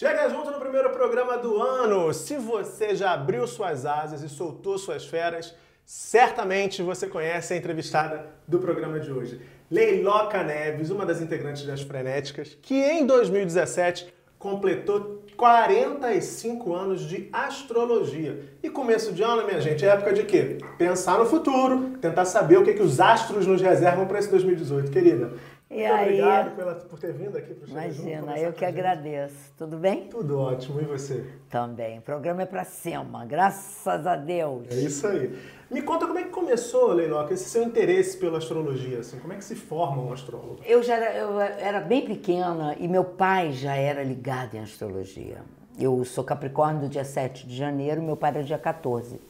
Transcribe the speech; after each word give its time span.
Chega 0.00 0.30
junto 0.30 0.50
no 0.50 0.58
primeiro 0.58 0.88
programa 0.92 1.36
do 1.36 1.60
ano. 1.60 2.14
Se 2.14 2.38
você 2.38 2.94
já 2.94 3.12
abriu 3.12 3.46
suas 3.46 3.84
asas 3.84 4.22
e 4.22 4.30
soltou 4.30 4.78
suas 4.78 5.04
feras, 5.04 5.54
certamente 5.84 6.82
você 6.82 7.06
conhece 7.06 7.52
a 7.52 7.56
entrevistada 7.58 8.24
do 8.48 8.58
programa 8.58 8.98
de 8.98 9.12
hoje. 9.12 9.42
Leiloca 9.70 10.42
Neves, 10.42 10.88
uma 10.88 11.04
das 11.04 11.20
integrantes 11.20 11.66
das 11.66 11.82
Frenéticas, 11.82 12.56
que 12.62 12.82
em 12.82 13.04
2017 13.04 14.10
completou 14.38 15.22
45 15.36 16.74
anos 16.74 17.02
de 17.02 17.28
astrologia. 17.30 18.40
E 18.62 18.70
começo 18.70 19.12
de 19.12 19.22
ano, 19.22 19.44
minha 19.44 19.60
gente, 19.60 19.84
é 19.84 19.88
época 19.88 20.14
de 20.14 20.22
quê? 20.22 20.56
Pensar 20.78 21.18
no 21.18 21.26
futuro, 21.26 21.98
tentar 22.00 22.24
saber 22.24 22.56
o 22.56 22.64
que, 22.64 22.72
que 22.72 22.82
os 22.82 23.00
astros 23.00 23.46
nos 23.46 23.60
reservam 23.60 24.06
para 24.06 24.18
esse 24.18 24.30
2018, 24.30 24.90
querida. 24.90 25.32
E 25.70 25.74
Muito 25.74 25.92
aí, 25.92 26.20
obrigado 26.20 26.56
pela, 26.56 26.74
por 26.74 26.98
ter 26.98 27.12
vindo 27.12 27.38
aqui 27.38 27.54
para 27.54 27.68
o 27.68 27.70
imagina, 27.70 28.36
eu 28.36 28.52
que 28.52 28.64
agradeço. 28.64 29.52
Tudo 29.56 29.76
bem? 29.76 30.08
Tudo 30.08 30.36
ótimo, 30.36 30.80
e 30.80 30.84
você? 30.84 31.24
Também. 31.48 32.00
O 32.00 32.02
programa 32.02 32.42
é 32.42 32.46
para 32.46 32.64
cima, 32.64 33.24
graças 33.24 34.04
a 34.04 34.16
Deus. 34.16 34.66
É 34.68 34.74
isso 34.74 35.06
aí. 35.06 35.38
Me 35.70 35.80
conta 35.80 36.08
como 36.08 36.18
é 36.18 36.24
que 36.24 36.30
começou, 36.30 36.92
Leiloca, 36.92 37.32
esse 37.32 37.48
seu 37.48 37.62
interesse 37.62 38.18
pela 38.18 38.38
astrologia, 38.38 38.98
assim, 38.98 39.20
como 39.20 39.32
é 39.32 39.36
que 39.36 39.44
se 39.44 39.54
forma 39.54 40.02
um 40.02 40.12
astrólogo? 40.12 40.58
Eu 40.66 40.82
já 40.82 40.96
era, 40.96 41.16
eu 41.16 41.40
era 41.40 41.78
bem 41.78 42.04
pequena 42.04 42.74
e 42.76 42.88
meu 42.88 43.04
pai 43.04 43.52
já 43.52 43.76
era 43.76 44.02
ligado 44.02 44.56
em 44.56 44.58
astrologia. 44.58 45.38
Eu 45.78 46.04
sou 46.04 46.24
Capricórnio 46.24 46.80
do 46.80 46.88
dia 46.88 47.04
7 47.04 47.46
de 47.46 47.56
janeiro, 47.56 48.02
meu 48.02 48.16
pai 48.16 48.30
era 48.30 48.42
dia 48.42 48.58
14, 48.58 49.20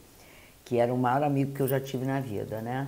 que 0.65 0.79
era 0.79 0.91
o 0.91 0.97
maior 0.97 1.21
amigo 1.21 1.53
que 1.53 1.61
eu 1.61 1.67
já 1.67 1.79
tive 1.79 2.03
na 2.03 2.19
vida, 2.19 2.61
né? 2.61 2.87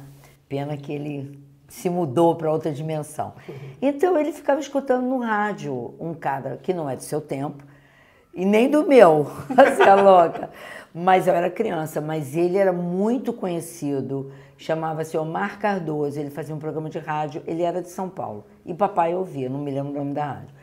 Pena 0.49 0.75
que 0.75 0.91
ele 0.91 1.52
se 1.73 1.89
mudou 1.89 2.35
para 2.35 2.51
outra 2.51 2.71
dimensão. 2.71 3.33
Então 3.81 4.15
ele 4.15 4.31
ficava 4.31 4.59
escutando 4.59 5.05
no 5.05 5.17
rádio 5.17 5.95
um 5.99 6.13
cara 6.13 6.59
que 6.61 6.71
não 6.71 6.87
é 6.87 6.95
do 6.95 7.01
seu 7.01 7.19
tempo 7.19 7.63
e 8.31 8.45
nem 8.45 8.69
do 8.69 8.87
meu, 8.87 9.23
você 9.49 9.81
é 9.81 9.95
louca. 9.95 10.51
Mas 10.93 11.27
eu 11.27 11.33
era 11.33 11.49
criança, 11.49 11.99
mas 11.99 12.37
ele 12.37 12.59
era 12.59 12.71
muito 12.71 13.33
conhecido, 13.33 14.31
chamava-se 14.55 15.17
Omar 15.17 15.57
Cardoso, 15.57 16.19
ele 16.19 16.29
fazia 16.29 16.53
um 16.53 16.59
programa 16.59 16.91
de 16.91 16.99
rádio, 16.99 17.41
ele 17.47 17.63
era 17.63 17.81
de 17.81 17.89
São 17.89 18.07
Paulo. 18.07 18.45
E 18.63 18.71
papai 18.71 19.15
ouvia, 19.15 19.49
não 19.49 19.59
me 19.59 19.71
lembro 19.71 19.93
o 19.93 19.95
nome 19.95 20.13
da 20.13 20.25
rádio. 20.25 20.55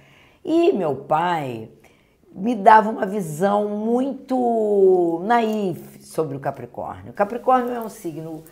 E 0.44 0.72
meu 0.72 0.94
pai 0.94 1.68
me 2.32 2.54
dava 2.54 2.88
uma 2.88 3.04
visão 3.04 3.68
muito 3.68 5.20
naif 5.24 6.04
sobre 6.04 6.36
o 6.36 6.40
Capricórnio. 6.40 7.10
O 7.10 7.14
Capricórnio 7.14 7.74
é 7.74 7.80
um 7.80 7.88
signo 7.88 8.44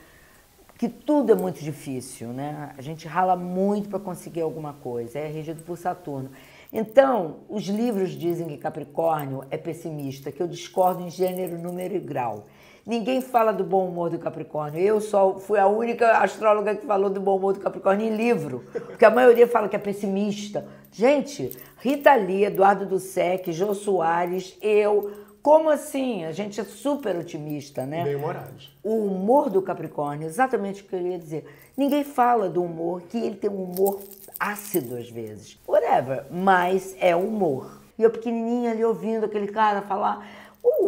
que 0.78 0.88
tudo 0.88 1.32
é 1.32 1.34
muito 1.34 1.60
difícil, 1.60 2.28
né? 2.28 2.72
A 2.78 2.80
gente 2.80 3.08
rala 3.08 3.34
muito 3.34 3.88
para 3.88 3.98
conseguir 3.98 4.42
alguma 4.42 4.72
coisa, 4.72 5.18
é 5.18 5.26
regido 5.26 5.64
por 5.64 5.76
Saturno. 5.76 6.30
Então, 6.72 7.38
os 7.48 7.64
livros 7.64 8.10
dizem 8.10 8.46
que 8.46 8.56
Capricórnio 8.56 9.42
é 9.50 9.56
pessimista, 9.56 10.30
que 10.30 10.40
eu 10.40 10.46
discordo 10.46 11.02
em 11.02 11.10
gênero, 11.10 11.58
número 11.58 11.96
e 11.96 11.98
grau. 11.98 12.46
Ninguém 12.86 13.20
fala 13.20 13.52
do 13.52 13.64
bom 13.64 13.88
humor 13.88 14.08
do 14.08 14.20
Capricórnio. 14.20 14.80
Eu 14.80 15.00
só 15.00 15.38
fui 15.38 15.58
a 15.58 15.66
única 15.66 16.18
astróloga 16.18 16.76
que 16.76 16.86
falou 16.86 17.10
do 17.10 17.20
bom 17.20 17.36
humor 17.36 17.54
do 17.54 17.60
Capricórnio 17.60 18.06
em 18.06 18.16
livro, 18.16 18.64
porque 18.72 19.04
a 19.04 19.10
maioria 19.10 19.48
fala 19.48 19.68
que 19.68 19.76
é 19.76 19.80
pessimista. 19.80 20.64
Gente, 20.92 21.50
Rita 21.80 22.14
Lee, 22.14 22.44
Eduardo 22.44 22.86
Dussek, 22.86 23.52
Jô 23.52 23.74
Soares, 23.74 24.56
eu, 24.62 25.10
como 25.42 25.70
assim? 25.70 26.24
A 26.24 26.32
gente 26.32 26.60
é 26.60 26.64
super 26.64 27.16
otimista, 27.16 27.86
né? 27.86 28.04
Bem 28.04 28.16
humorados. 28.16 28.76
O 28.82 29.06
humor 29.06 29.48
do 29.48 29.62
Capricórnio, 29.62 30.26
exatamente 30.26 30.82
o 30.82 30.84
que 30.84 30.94
eu 30.94 31.00
ia 31.00 31.18
dizer. 31.18 31.46
Ninguém 31.76 32.04
fala 32.04 32.48
do 32.48 32.62
humor, 32.62 33.02
que 33.02 33.18
ele 33.18 33.36
tem 33.36 33.48
um 33.48 33.62
humor 33.62 34.00
ácido 34.38 34.96
às 34.96 35.08
vezes. 35.08 35.58
Whatever, 35.66 36.24
mas 36.30 36.96
é 37.00 37.14
humor. 37.14 37.80
E 37.98 38.02
eu 38.02 38.10
pequenininha 38.10 38.72
ali 38.72 38.84
ouvindo 38.84 39.24
aquele 39.24 39.48
cara 39.48 39.82
falar. 39.82 40.26
O, 40.62 40.86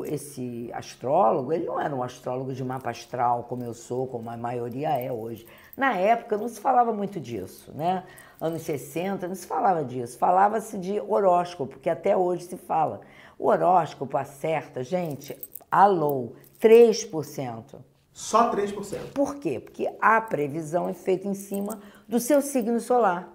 o, 0.00 0.04
esse 0.04 0.70
astrólogo, 0.72 1.52
ele 1.52 1.66
não 1.66 1.80
era 1.80 1.94
um 1.94 2.02
astrólogo 2.02 2.52
de 2.52 2.64
mapa 2.64 2.90
astral 2.90 3.44
como 3.44 3.62
eu 3.62 3.74
sou, 3.74 4.06
como 4.06 4.30
a 4.30 4.36
maioria 4.36 4.90
é 5.00 5.12
hoje. 5.12 5.46
Na 5.76 5.96
época 5.96 6.36
não 6.36 6.48
se 6.48 6.60
falava 6.60 6.92
muito 6.92 7.20
disso, 7.20 7.72
né? 7.74 8.04
Anos 8.40 8.62
60 8.62 9.28
não 9.28 9.34
se 9.34 9.46
falava 9.46 9.84
disso. 9.84 10.18
Falava-se 10.18 10.78
de 10.78 11.00
horóscopo, 11.00 11.78
que 11.78 11.90
até 11.90 12.16
hoje 12.16 12.44
se 12.44 12.56
fala. 12.56 13.00
O 13.38 13.48
horóscopo 13.48 14.16
acerta, 14.16 14.82
gente, 14.82 15.36
alô, 15.70 16.32
3%. 16.60 17.76
Só 18.12 18.50
3%. 18.50 19.12
Por 19.14 19.36
quê? 19.36 19.60
Porque 19.60 19.90
a 20.00 20.20
previsão 20.20 20.88
é 20.88 20.94
feita 20.94 21.28
em 21.28 21.34
cima 21.34 21.80
do 22.08 22.18
seu 22.18 22.42
signo 22.42 22.80
solar. 22.80 23.32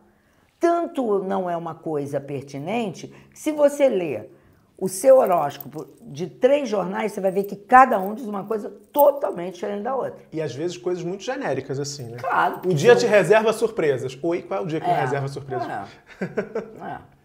Tanto 0.59 1.23
não 1.23 1.49
é 1.49 1.55
uma 1.55 1.75
coisa 1.75 2.19
pertinente 2.19 3.07
que 3.31 3.39
se 3.39 3.51
você 3.51 3.87
ler 3.87 4.34
o 4.77 4.89
seu 4.89 5.17
horóscopo 5.19 5.87
de 6.01 6.27
três 6.27 6.67
jornais, 6.67 7.13
você 7.13 7.21
vai 7.21 7.31
ver 7.31 7.43
que 7.43 7.55
cada 7.55 7.97
um 7.97 8.13
diz 8.13 8.25
uma 8.25 8.43
coisa 8.43 8.69
totalmente 8.91 9.55
diferente 9.55 9.83
da 9.83 9.95
outra. 9.95 10.15
E 10.33 10.41
às 10.41 10.53
vezes 10.53 10.77
coisas 10.77 11.03
muito 11.03 11.23
genéricas, 11.23 11.79
assim, 11.79 12.03
né? 12.03 12.17
Claro. 12.17 12.61
O 12.65 12.73
dia 12.73 12.95
te 12.95 13.05
reserva 13.05 13.53
surpresas. 13.53 14.17
Oi, 14.21 14.41
qual 14.41 14.59
é 14.59 14.63
o 14.63 14.67
dia 14.67 14.81
que 14.81 14.87
me 14.87 14.93
É. 14.93 14.99
reserva 14.99 15.27
surpresas? 15.27 15.67
É. 15.67 15.85
É. 16.85 17.15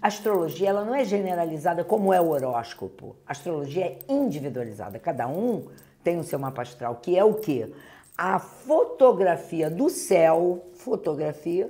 A 0.00 0.06
astrologia 0.06 0.68
ela 0.68 0.84
não 0.84 0.94
é 0.94 1.04
generalizada 1.04 1.82
como 1.82 2.12
é 2.14 2.20
o 2.20 2.28
horóscopo. 2.28 3.16
A 3.26 3.32
astrologia 3.32 3.84
é 3.84 3.98
individualizada. 4.08 4.96
Cada 4.98 5.26
um 5.26 5.66
tem 6.04 6.18
o 6.20 6.22
seu 6.22 6.38
mapa 6.38 6.62
astral, 6.62 6.96
que 7.02 7.18
é 7.18 7.24
o 7.24 7.34
quê? 7.34 7.72
A 8.16 8.38
fotografia 8.38 9.68
do 9.68 9.88
céu, 9.88 10.66
fotografia, 10.74 11.68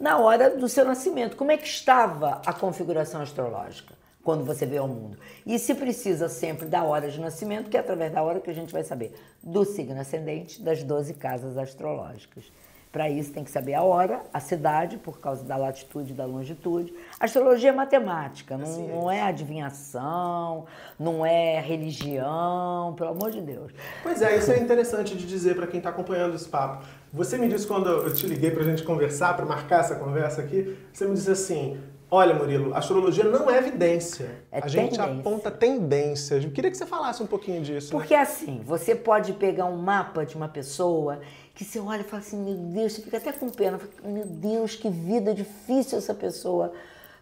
na 0.00 0.18
hora 0.18 0.50
do 0.50 0.68
seu 0.68 0.84
nascimento. 0.84 1.36
Como 1.36 1.52
é 1.52 1.56
que 1.56 1.68
estava 1.68 2.42
a 2.44 2.52
configuração 2.52 3.20
astrológica 3.20 3.97
quando 4.22 4.44
você 4.44 4.66
veio 4.66 4.82
ao 4.82 4.88
mundo? 4.88 5.16
E 5.46 5.58
se 5.58 5.74
precisa 5.74 6.28
sempre 6.28 6.66
da 6.66 6.82
hora 6.82 7.10
de 7.10 7.20
nascimento, 7.20 7.70
que 7.70 7.76
é 7.76 7.80
através 7.80 8.12
da 8.12 8.22
hora 8.22 8.40
que 8.40 8.50
a 8.50 8.54
gente 8.54 8.72
vai 8.72 8.84
saber 8.84 9.14
do 9.42 9.64
signo 9.64 10.00
ascendente 10.00 10.60
das 10.62 10.82
12 10.82 11.14
casas 11.14 11.56
astrológicas. 11.56 12.44
Para 12.90 13.10
isso 13.10 13.32
tem 13.32 13.44
que 13.44 13.50
saber 13.50 13.74
a 13.74 13.82
hora, 13.82 14.22
a 14.32 14.40
cidade, 14.40 14.96
por 14.96 15.20
causa 15.20 15.44
da 15.44 15.56
latitude 15.56 16.12
e 16.12 16.16
da 16.16 16.24
longitude. 16.24 16.94
Astrologia 17.20 17.68
é 17.68 17.72
matemática, 17.72 18.56
não, 18.56 18.66
Ciência. 18.66 18.94
não 18.94 19.10
é 19.10 19.20
adivinhação, 19.22 20.64
não 20.98 21.24
é 21.24 21.60
religião, 21.60 22.94
pelo 22.96 23.10
amor 23.10 23.30
de 23.30 23.42
Deus. 23.42 23.72
Pois 24.02 24.22
é, 24.22 24.36
isso 24.36 24.50
é 24.50 24.58
interessante 24.58 25.14
de 25.14 25.26
dizer 25.26 25.54
para 25.54 25.66
quem 25.66 25.78
está 25.78 25.90
acompanhando 25.90 26.34
esse 26.34 26.48
papo. 26.48 26.86
Você 27.12 27.36
me 27.36 27.46
disse 27.46 27.66
quando 27.66 27.88
eu 27.90 28.12
te 28.12 28.26
liguei 28.26 28.50
para 28.50 28.62
a 28.62 28.66
gente 28.66 28.82
conversar, 28.82 29.36
para 29.36 29.44
marcar 29.44 29.80
essa 29.80 29.94
conversa 29.96 30.40
aqui, 30.40 30.76
você 30.90 31.04
me 31.06 31.14
disse 31.14 31.30
assim: 31.30 31.78
Olha, 32.10 32.34
Murilo, 32.34 32.74
astrologia 32.74 33.24
não 33.24 33.50
é 33.50 33.58
evidência. 33.58 34.42
É 34.50 34.60
a 34.62 34.68
gente 34.68 34.98
tendência. 34.98 35.20
aponta 35.20 35.50
tendências. 35.50 36.42
Eu 36.42 36.50
queria 36.50 36.70
que 36.70 36.76
você 36.76 36.86
falasse 36.86 37.22
um 37.22 37.26
pouquinho 37.26 37.60
disso. 37.60 37.92
né? 37.92 38.00
Porque 38.00 38.14
assim, 38.14 38.62
você 38.64 38.94
pode 38.94 39.34
pegar 39.34 39.66
um 39.66 39.76
mapa 39.76 40.24
de 40.24 40.34
uma 40.34 40.48
pessoa 40.48 41.20
que 41.54 41.64
você 41.64 41.78
olha 41.78 42.00
e 42.00 42.04
fala 42.04 42.22
assim, 42.22 42.42
meu 42.42 42.54
Deus, 42.54 42.94
você 42.94 43.02
fica 43.02 43.18
até 43.18 43.32
com 43.32 43.50
pena, 43.50 43.78
meu 44.02 44.24
Deus, 44.24 44.74
que 44.74 44.88
vida 44.88 45.34
difícil 45.34 45.98
essa 45.98 46.14
pessoa 46.14 46.72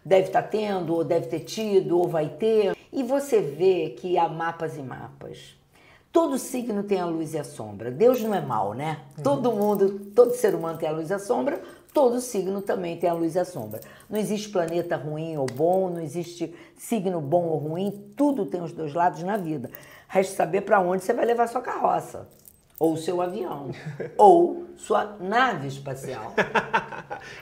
deve 0.05 0.27
estar 0.27 0.43
tendo, 0.43 0.93
ou 0.93 1.03
deve 1.03 1.27
ter 1.27 1.41
tido, 1.41 1.97
ou 1.97 2.07
vai 2.07 2.29
ter. 2.29 2.75
E 2.93 3.03
você 3.03 3.41
vê 3.41 3.89
que 3.89 4.17
há 4.17 4.29
mapas 4.29 4.77
e 4.77 4.81
mapas. 4.81 5.57
Todo 6.13 6.37
signo 6.37 6.81
tem 6.81 6.99
a 6.99 7.05
luz 7.05 7.33
e 7.33 7.37
a 7.37 7.43
sombra. 7.43 7.91
Deus 7.91 8.21
não 8.21 8.33
é 8.33 8.39
mal, 8.39 8.73
né? 8.73 9.01
Todo 9.21 9.51
mundo, 9.51 9.99
todo 10.15 10.31
ser 10.33 10.55
humano 10.55 10.77
tem 10.77 10.87
a 10.87 10.91
luz 10.91 11.09
e 11.09 11.13
a 11.13 11.19
sombra, 11.19 11.61
todo 11.97 12.21
signo 12.21 12.61
também 12.61 12.95
tem 12.95 13.09
a 13.09 13.13
luz 13.13 13.33
e 13.33 13.39
a 13.39 13.43
sombra. 13.43 13.81
Não 14.07 14.19
existe 14.19 14.49
planeta 14.49 14.95
ruim 14.95 15.35
ou 15.35 15.47
bom, 15.47 15.89
não 15.89 15.99
existe 15.99 16.53
signo 16.77 17.19
bom 17.19 17.45
ou 17.45 17.57
ruim, 17.57 18.13
tudo 18.15 18.45
tem 18.45 18.61
os 18.61 18.71
dois 18.71 18.93
lados 18.93 19.23
na 19.23 19.35
vida. 19.35 19.71
Resta 20.07 20.35
saber 20.35 20.61
para 20.61 20.79
onde 20.79 21.03
você 21.03 21.11
vai 21.11 21.25
levar 21.25 21.47
sua 21.47 21.59
carroça, 21.59 22.29
ou 22.79 22.95
seu 22.97 23.19
avião, 23.19 23.71
ou 24.15 24.67
sua 24.77 25.17
nave 25.19 25.67
espacial. 25.67 26.35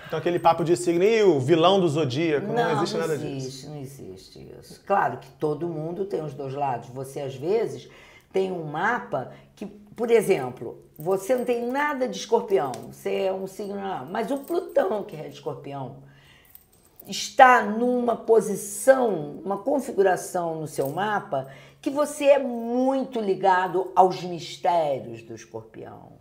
Então 0.08 0.18
aquele 0.18 0.40
papo 0.40 0.64
de 0.64 0.78
signo 0.78 1.04
e 1.04 1.22
o 1.22 1.38
vilão 1.38 1.82
do 1.82 1.90
zodíaco, 1.90 2.48
não, 2.48 2.78
existe 2.78 2.98
nada 2.98 3.18
disso. 3.18 3.36
existe, 3.36 3.68
Não 3.68 3.78
existe 3.78 4.48
isso. 4.60 4.82
Claro 4.86 5.18
que 5.18 5.30
todo 5.32 5.68
mundo 5.68 6.06
tem 6.06 6.24
os 6.24 6.34
dois 6.34 6.54
lados. 6.54 6.88
Você, 6.90 7.20
às 7.20 7.36
vezes, 7.36 7.90
tem 8.32 8.52
um 8.52 8.64
mapa 8.64 9.32
que, 9.56 9.66
por 9.96 10.12
exemplo, 10.12 10.84
você 10.98 11.36
não 11.36 11.46
tem 11.46 11.68
nada 11.68 12.08
de 12.08 12.18
escorpião, 12.18 12.72
você 12.92 13.24
é 13.24 13.34
um 13.34 13.48
signo, 13.48 13.80
mas 14.12 14.30
o 14.30 14.40
Plutão, 14.40 15.04
que 15.04 15.16
é 15.16 15.24
de 15.24 15.36
escorpião, 15.36 15.98
está 17.08 17.64
numa 17.64 18.16
posição, 18.16 19.40
uma 19.44 19.58
configuração 19.58 20.62
no 20.62 20.68
seu 20.68 20.90
mapa 20.90 21.48
que 21.82 21.90
você 21.90 22.26
é 22.26 22.40
muito 22.40 23.20
ligado 23.20 23.92
aos 23.96 24.24
mistérios 24.24 25.22
do 25.22 25.36
escorpião. 25.36 26.14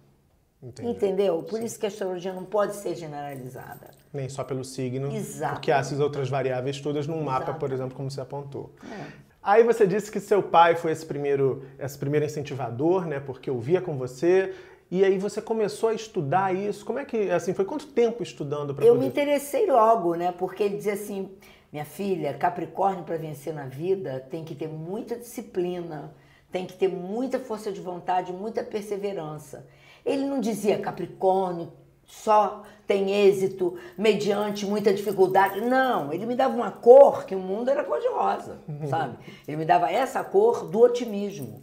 Entendi. 0.62 0.88
Entendeu? 0.88 1.42
Por 1.42 1.62
isso 1.62 1.78
que 1.78 1.86
a 1.86 1.88
astrologia 1.88 2.32
não 2.32 2.44
pode 2.44 2.76
ser 2.76 2.94
generalizada. 2.94 3.90
Nem 4.12 4.28
só 4.28 4.44
pelo 4.44 4.64
signo, 4.64 5.14
Exato. 5.14 5.54
porque 5.54 5.72
há 5.72 5.78
essas 5.78 6.00
outras 6.00 6.28
variáveis 6.28 6.80
todas 6.80 7.06
num 7.06 7.22
mapa, 7.22 7.44
Exato. 7.44 7.58
por 7.58 7.72
exemplo, 7.72 7.94
como 7.96 8.10
você 8.10 8.20
apontou. 8.20 8.72
É. 8.90 9.23
Aí 9.44 9.62
você 9.62 9.86
disse 9.86 10.10
que 10.10 10.18
seu 10.20 10.42
pai 10.42 10.74
foi 10.74 10.90
esse 10.90 11.04
primeiro, 11.04 11.64
esse 11.78 11.98
primeiro 11.98 12.24
incentivador, 12.24 13.06
né? 13.06 13.20
Porque 13.20 13.50
eu 13.50 13.60
via 13.60 13.78
com 13.78 13.94
você. 13.98 14.54
E 14.90 15.04
aí 15.04 15.18
você 15.18 15.42
começou 15.42 15.90
a 15.90 15.94
estudar 15.94 16.54
isso. 16.54 16.82
Como 16.82 16.98
é 16.98 17.04
que, 17.04 17.30
assim, 17.30 17.52
foi 17.52 17.66
quanto 17.66 17.88
tempo 17.88 18.22
estudando 18.22 18.74
para 18.74 18.86
Eu 18.86 18.94
poder... 18.94 19.04
me 19.04 19.10
interessei 19.10 19.66
logo, 19.66 20.14
né? 20.14 20.32
Porque 20.32 20.62
ele 20.62 20.78
dizia 20.78 20.94
assim: 20.94 21.30
Minha 21.70 21.84
filha, 21.84 22.32
Capricórnio 22.32 23.04
para 23.04 23.18
vencer 23.18 23.52
na 23.52 23.66
vida 23.66 24.26
tem 24.30 24.44
que 24.44 24.54
ter 24.54 24.68
muita 24.68 25.14
disciplina, 25.14 26.14
tem 26.50 26.64
que 26.64 26.72
ter 26.72 26.88
muita 26.88 27.38
força 27.38 27.70
de 27.70 27.82
vontade, 27.82 28.32
muita 28.32 28.64
perseverança. 28.64 29.66
Ele 30.06 30.24
não 30.24 30.40
dizia 30.40 30.78
Capricórnio 30.78 31.70
só 32.06 32.62
tem 32.86 33.10
êxito 33.12 33.78
mediante 33.96 34.66
muita 34.66 34.92
dificuldade. 34.92 35.60
Não, 35.60 36.12
ele 36.12 36.26
me 36.26 36.34
dava 36.34 36.54
uma 36.54 36.70
cor 36.70 37.24
que 37.24 37.34
o 37.34 37.38
mundo 37.38 37.70
era 37.70 37.84
cor 37.84 38.00
de 38.00 38.08
rosa, 38.08 38.58
sabe? 38.88 39.18
Ele 39.46 39.56
me 39.56 39.64
dava 39.64 39.90
essa 39.90 40.22
cor 40.22 40.66
do 40.66 40.80
otimismo. 40.80 41.62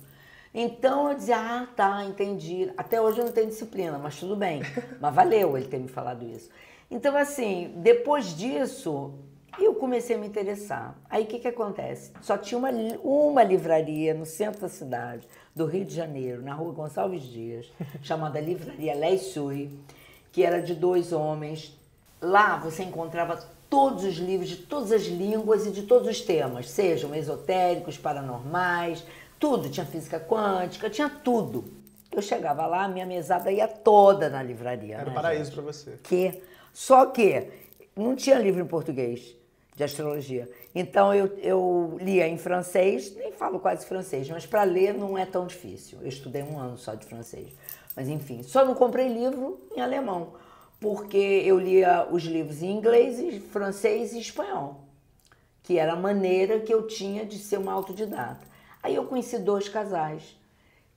Então 0.53 1.09
eu 1.09 1.15
dizia, 1.15 1.37
ah, 1.37 1.67
tá, 1.75 2.03
entendi. 2.03 2.71
Até 2.75 2.99
hoje 2.99 3.19
eu 3.19 3.25
não 3.25 3.31
tenho 3.31 3.47
disciplina, 3.47 3.97
mas 3.97 4.19
tudo 4.19 4.35
bem. 4.35 4.61
Mas 4.99 5.15
valeu 5.15 5.57
ele 5.57 5.67
ter 5.67 5.79
me 5.79 5.87
falado 5.87 6.25
isso. 6.25 6.49
Então, 6.89 7.15
assim, 7.15 7.71
depois 7.77 8.35
disso, 8.35 9.13
eu 9.57 9.75
comecei 9.75 10.17
a 10.17 10.19
me 10.19 10.27
interessar. 10.27 10.95
Aí 11.09 11.23
o 11.23 11.27
que, 11.27 11.39
que 11.39 11.47
acontece? 11.47 12.11
Só 12.21 12.37
tinha 12.37 12.57
uma, 12.57 12.69
uma 13.01 13.43
livraria 13.43 14.13
no 14.13 14.25
centro 14.25 14.61
da 14.61 14.67
cidade, 14.67 15.25
do 15.55 15.65
Rio 15.65 15.85
de 15.85 15.95
Janeiro, 15.95 16.41
na 16.41 16.53
rua 16.53 16.73
Gonçalves 16.73 17.23
Dias, 17.23 17.71
chamada 18.03 18.41
Livraria 18.41 18.93
Leisui, 18.93 19.71
que 20.31 20.43
era 20.43 20.61
de 20.61 20.73
dois 20.73 21.11
homens. 21.11 21.77
Lá 22.21 22.57
você 22.57 22.83
encontrava 22.83 23.43
todos 23.69 24.03
os 24.03 24.17
livros 24.17 24.49
de 24.49 24.57
todas 24.57 24.91
as 24.91 25.03
línguas 25.03 25.65
e 25.65 25.71
de 25.71 25.83
todos 25.83 26.07
os 26.07 26.21
temas, 26.21 26.69
sejam 26.69 27.15
esotéricos, 27.15 27.97
paranormais, 27.97 29.03
tudo. 29.39 29.69
Tinha 29.69 29.85
física 29.85 30.19
quântica, 30.19 30.89
tinha 30.89 31.09
tudo. 31.09 31.63
Eu 32.11 32.21
chegava 32.21 32.65
lá, 32.67 32.87
minha 32.87 33.05
mesada 33.05 33.51
ia 33.51 33.67
toda 33.67 34.29
na 34.29 34.43
livraria. 34.43 34.95
Era 34.95 35.05
né, 35.05 35.11
um 35.11 35.13
paraíso 35.13 35.51
para 35.53 35.61
você. 35.61 35.97
Que, 36.03 36.41
só 36.73 37.05
que 37.05 37.47
não 37.95 38.15
tinha 38.15 38.37
livro 38.37 38.61
em 38.61 38.67
português 38.67 39.35
de 39.75 39.83
astrologia. 39.83 40.49
Então 40.75 41.13
eu, 41.13 41.27
eu 41.37 41.97
lia 42.01 42.27
em 42.27 42.37
francês, 42.37 43.15
nem 43.15 43.31
falo 43.31 43.59
quase 43.59 43.85
francês, 43.85 44.29
mas 44.29 44.45
para 44.45 44.63
ler 44.63 44.93
não 44.93 45.17
é 45.17 45.25
tão 45.25 45.47
difícil. 45.47 45.99
Eu 46.01 46.07
estudei 46.07 46.43
um 46.43 46.59
ano 46.59 46.77
só 46.77 46.93
de 46.93 47.05
francês. 47.05 47.47
Mas 47.95 48.07
enfim, 48.07 48.43
só 48.43 48.63
não 48.63 48.73
comprei 48.73 49.07
livro 49.07 49.59
em 49.75 49.81
alemão, 49.81 50.33
porque 50.79 51.17
eu 51.17 51.59
lia 51.59 52.07
os 52.09 52.23
livros 52.23 52.61
em 52.63 52.71
inglês, 52.71 53.43
francês 53.51 54.13
e 54.13 54.19
espanhol, 54.19 54.81
que 55.61 55.77
era 55.77 55.93
a 55.93 55.97
maneira 55.97 56.59
que 56.59 56.73
eu 56.73 56.87
tinha 56.87 57.25
de 57.25 57.37
ser 57.37 57.57
uma 57.57 57.73
autodidata. 57.73 58.47
Aí 58.81 58.95
eu 58.95 59.05
conheci 59.05 59.37
dois 59.37 59.69
casais 59.69 60.35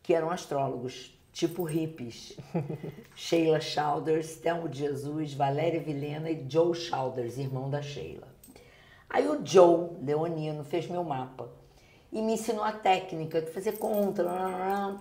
que 0.02 0.14
eram 0.14 0.30
astrólogos, 0.30 1.18
tipo 1.32 1.64
hippies. 1.64 2.36
Sheila 3.14 3.60
Chalders, 3.60 4.36
Telmo 4.36 4.68
de 4.68 4.78
Jesus, 4.78 5.34
Valéria 5.34 5.80
Vilena 5.80 6.30
e 6.30 6.46
Joe 6.48 6.74
Chalders, 6.74 7.38
irmão 7.38 7.68
da 7.68 7.82
Sheila. 7.82 8.28
Aí 9.10 9.28
o 9.28 9.44
Joe, 9.44 9.90
leonino, 10.02 10.64
fez 10.64 10.88
meu 10.88 11.04
mapa 11.04 11.48
e 12.12 12.22
me 12.22 12.34
ensinou 12.34 12.64
a 12.64 12.72
técnica 12.72 13.42
de 13.42 13.50
fazer 13.50 13.72
conta, 13.72 14.24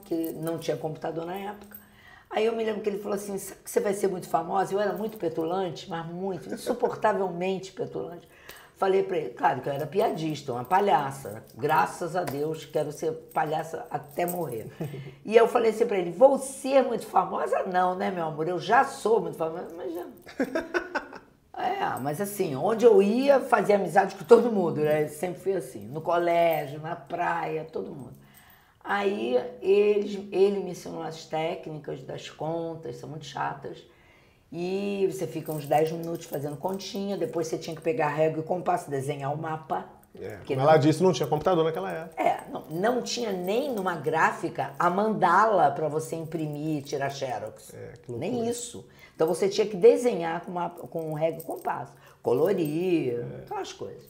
que 0.05 0.33
não 0.33 0.57
tinha 0.57 0.75
computador 0.75 1.25
na 1.25 1.37
época. 1.37 1.82
Aí 2.35 2.45
eu 2.45 2.55
me 2.55 2.63
lembro 2.63 2.81
que 2.81 2.89
ele 2.89 2.97
falou 2.97 3.15
assim, 3.15 3.37
sabe 3.37 3.61
que 3.63 3.69
você 3.69 3.79
vai 3.79 3.93
ser 3.93 4.07
muito 4.07 4.27
famosa? 4.27 4.73
Eu 4.73 4.79
era 4.79 4.93
muito 4.93 5.17
petulante, 5.17 5.87
mas 5.87 6.03
muito, 6.07 6.51
insuportavelmente 6.51 7.71
petulante. 7.73 8.27
Falei 8.75 9.03
para 9.03 9.17
ele, 9.17 9.29
claro 9.29 9.61
que 9.61 9.69
eu 9.69 9.73
era 9.73 9.85
piadista, 9.85 10.51
uma 10.51 10.65
palhaça. 10.65 11.43
Graças 11.55 12.15
a 12.15 12.23
Deus, 12.23 12.65
quero 12.65 12.91
ser 12.91 13.11
palhaça 13.31 13.85
até 13.89 14.25
morrer. 14.25 14.67
E 15.23 15.37
eu 15.37 15.47
falei 15.47 15.69
assim 15.69 15.85
para 15.85 15.99
ele, 15.99 16.11
vou 16.11 16.39
ser 16.39 16.81
muito 16.81 17.05
famosa? 17.05 17.63
Não, 17.71 17.95
né, 17.95 18.09
meu 18.09 18.25
amor? 18.25 18.47
Eu 18.47 18.59
já 18.59 18.83
sou 18.83 19.21
muito 19.21 19.37
famosa, 19.37 19.67
mas 19.77 19.93
já... 19.93 20.05
É, 21.55 21.99
mas 22.01 22.19
assim, 22.19 22.55
onde 22.55 22.83
eu 22.83 22.99
ia, 22.99 23.39
fazia 23.39 23.75
amizade 23.75 24.15
com 24.15 24.23
todo 24.23 24.51
mundo, 24.51 24.81
né? 24.81 25.07
Sempre 25.07 25.39
fui 25.39 25.53
assim, 25.53 25.87
no 25.87 26.01
colégio, 26.01 26.81
na 26.81 26.95
praia, 26.95 27.63
todo 27.63 27.91
mundo. 27.91 28.15
Aí 28.83 29.37
ele, 29.61 30.27
ele 30.31 30.59
me 30.59 30.71
ensinou 30.71 31.01
as 31.01 31.25
técnicas 31.25 32.01
das 32.03 32.29
contas, 32.29 32.97
são 32.97 33.07
muito 33.07 33.25
chatas. 33.25 33.83
E 34.51 35.07
você 35.11 35.25
fica 35.25 35.51
uns 35.51 35.65
10 35.65 35.93
minutos 35.93 36.25
fazendo 36.25 36.57
continha, 36.57 37.17
depois 37.17 37.47
você 37.47 37.57
tinha 37.57 37.75
que 37.75 37.81
pegar 37.81 38.09
régua 38.09 38.41
e 38.41 38.45
compasso, 38.45 38.89
desenhar 38.89 39.33
o 39.33 39.37
mapa. 39.37 39.85
É, 40.19 40.37
como 40.45 40.61
ela 40.61 40.77
disse, 40.77 41.01
não 41.01 41.11
tinha 41.11 41.27
computador 41.27 41.63
naquela 41.63 41.91
época. 41.91 42.21
É, 42.21 42.43
não, 42.51 42.61
não 42.69 43.01
tinha 43.01 43.31
nem 43.31 43.73
numa 43.73 43.95
gráfica 43.95 44.73
a 44.77 44.89
mandala 44.89 45.71
para 45.71 45.87
você 45.87 46.15
imprimir 46.15 46.77
e 46.77 46.81
tirar 46.83 47.09
xerox. 47.09 47.73
É, 47.73 47.93
nem 48.07 48.47
isso. 48.47 48.85
Então 49.15 49.27
você 49.27 49.49
tinha 49.49 49.65
que 49.65 49.75
desenhar 49.75 50.41
com, 50.41 50.51
uma, 50.51 50.69
com 50.69 51.09
um 51.09 51.13
régua 51.13 51.39
e 51.41 51.43
compasso, 51.43 51.93
colorir, 52.21 53.13
é. 53.13 53.37
aquelas 53.43 53.73
coisas. 53.73 54.03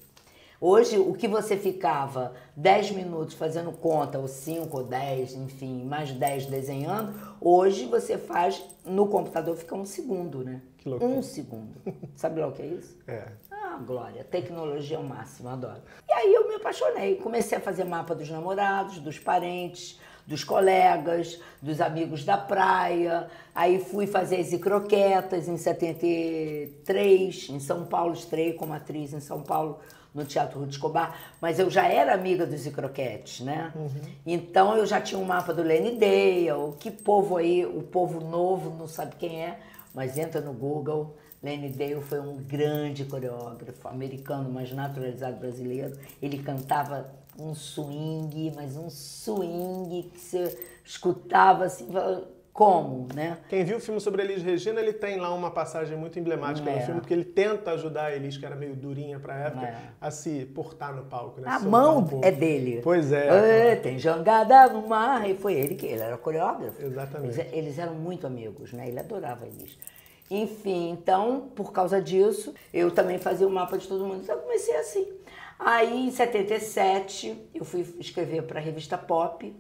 Hoje, 0.66 0.98
o 0.98 1.14
que 1.14 1.28
você 1.28 1.58
ficava 1.58 2.34
10 2.56 2.92
minutos 2.92 3.36
fazendo 3.36 3.70
conta, 3.74 4.18
ou 4.18 4.30
5 4.30 4.78
ou 4.78 4.86
10, 4.86 5.34
enfim, 5.34 5.84
mais 5.84 6.14
10 6.14 6.46
desenhando, 6.46 7.14
hoje 7.42 7.86
você 7.86 8.18
faz 8.18 8.64
no 8.86 9.08
computador, 9.08 9.58
fica 9.58 9.76
um 9.76 9.84
segundo, 9.84 10.42
né? 10.42 10.62
Que 10.78 10.88
loucura. 10.88 11.12
Um 11.12 11.22
segundo. 11.22 11.82
Sabe 12.16 12.40
lá 12.40 12.48
o 12.48 12.54
que 12.54 12.62
é 12.62 12.68
isso? 12.68 12.98
É. 13.06 13.28
Ah, 13.52 13.78
Glória, 13.86 14.24
tecnologia 14.24 14.96
é 14.96 15.00
o 15.02 15.04
máximo, 15.04 15.50
adoro. 15.50 15.82
E 16.08 16.14
aí 16.14 16.34
eu 16.34 16.48
me 16.48 16.56
apaixonei, 16.56 17.18
comecei 17.18 17.58
a 17.58 17.62
fazer 17.62 17.84
mapa 17.84 18.16
dos 18.16 18.30
namorados, 18.30 19.00
dos 19.00 19.20
parentes, 19.20 20.00
dos 20.26 20.46
colegas, 20.46 21.42
dos 21.62 21.82
amigos 21.82 22.24
da 22.24 22.38
praia. 22.38 23.28
Aí 23.54 23.84
fui 23.84 24.08
fazer 24.08 24.38
as 24.38 24.58
croquetas 24.62 25.50
em 25.50 25.58
73, 25.58 27.50
em 27.50 27.60
São 27.60 27.86
Paulo, 27.86 28.14
estrei 28.14 28.54
como 28.54 28.72
atriz 28.72 29.12
em 29.12 29.20
São 29.20 29.42
Paulo 29.42 29.82
no 30.14 30.24
Teatro 30.26 30.60
Ruth 30.60 30.72
Escobar, 30.72 31.18
mas 31.42 31.60
eu 31.60 31.70
já 31.70 31.88
era 31.88 32.14
amiga 32.14 32.46
dos 32.46 32.66
Icroquetes, 32.66 33.42
né? 33.42 33.72
Uhum. 33.76 33.90
Então 34.26 34.78
eu 34.78 34.86
já 34.86 35.02
tinha 35.02 35.20
um 35.20 35.26
mapa 35.26 35.54
do 35.54 35.64
Lenny 35.64 35.98
Dale, 35.98 36.76
que 36.80 36.92
povo 36.92 37.38
aí, 37.38 37.66
o 37.66 37.82
povo 37.82 38.20
novo 38.20 38.70
não 38.78 38.88
sabe 38.88 39.16
quem 39.18 39.44
é, 39.44 39.60
mas 39.94 40.18
entra 40.18 40.40
no 40.42 40.54
Google. 40.54 41.16
Lenny 41.42 41.70
Dale 41.70 42.02
foi 42.02 42.20
um 42.20 42.38
grande 42.38 43.04
coreógrafo 43.06 43.88
americano, 43.88 44.50
mas 44.50 44.72
naturalizado 44.72 45.38
brasileiro. 45.38 45.98
Ele 46.22 46.38
cantava 46.42 47.12
um 47.38 47.54
swing, 47.54 48.54
mas 48.56 48.78
um 48.78 48.90
swing 48.90 50.04
que 50.14 50.20
você 50.20 50.58
escutava 50.86 51.66
assim, 51.66 51.88
como, 52.54 53.08
né? 53.16 53.40
Quem 53.50 53.66
viu 53.66 53.78
o 53.78 53.80
filme 53.80 54.00
sobre 54.00 54.22
Elis 54.22 54.44
Regina, 54.44 54.80
ele 54.80 54.94
tem 54.94 55.18
lá 55.18 55.34
uma 55.34 55.50
passagem 55.50 55.98
muito 55.98 56.20
emblemática 56.20 56.70
é. 56.70 56.76
no 56.76 56.86
filme, 56.86 57.02
porque 57.02 57.14
ele 57.14 57.26
tenta 57.26 57.72
ajudar 57.72 58.06
a 58.06 58.16
Elis, 58.16 58.38
que 58.38 58.46
era 58.46 58.56
meio 58.56 58.76
durinha 58.76 59.20
pra 59.20 59.36
época, 59.36 59.66
é. 59.66 59.76
a 60.00 60.12
se 60.12 60.46
portar 60.54 60.94
no 60.96 61.04
palco. 61.06 61.42
Né? 61.42 61.50
A 61.50 61.60
mão 61.60 62.08
um 62.14 62.24
é 62.24 62.32
dele. 62.32 62.80
Pois 62.84 63.12
é. 63.12 63.72
é 63.72 63.76
tem 63.76 63.98
jangada 63.98 64.68
no 64.70 64.88
mar, 64.88 65.28
e 65.28 65.34
foi 65.34 65.56
ele 65.56 65.74
que 65.74 65.88
ele 65.88 66.02
era 66.02 66.16
coreógrafo. 66.16 66.80
Exatamente. 66.80 67.40
Eles, 67.40 67.54
eles 67.54 67.80
eram 67.80 67.96
muito 67.96 68.28
amigos, 68.28 68.72
né? 68.72 68.88
Ele 68.88 69.00
adorava 69.00 69.48
Elis. 69.48 69.76
Enfim, 70.30 70.92
então, 70.92 71.50
por 71.56 71.72
causa 71.72 72.00
disso, 72.00 72.54
eu 72.72 72.92
também 72.92 73.18
fazia 73.18 73.48
o 73.48 73.52
mapa 73.52 73.80
de 73.80 73.88
todo 73.88 74.06
mundo. 74.06 74.22
Então, 74.22 74.36
eu 74.36 74.42
comecei 74.44 74.76
assim. 74.76 75.08
Aí, 75.58 76.08
em 76.08 76.12
77, 76.12 77.36
eu 77.56 77.66
fui 77.66 77.82
escrever 78.00 78.44
para 78.44 78.60
a 78.60 78.64
revista 78.64 78.96
Pop, 78.96 79.56